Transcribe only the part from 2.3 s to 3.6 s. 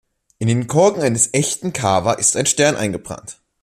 ein Stern eingebrannt.